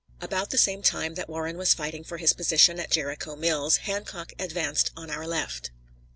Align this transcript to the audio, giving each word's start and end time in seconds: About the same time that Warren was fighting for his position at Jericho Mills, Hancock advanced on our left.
About 0.19 0.49
the 0.49 0.57
same 0.57 0.81
time 0.81 1.13
that 1.13 1.29
Warren 1.29 1.57
was 1.59 1.75
fighting 1.75 2.03
for 2.03 2.17
his 2.17 2.33
position 2.33 2.79
at 2.79 2.89
Jericho 2.89 3.35
Mills, 3.35 3.77
Hancock 3.85 4.33
advanced 4.39 4.89
on 4.97 5.11
our 5.11 5.27
left. 5.27 5.69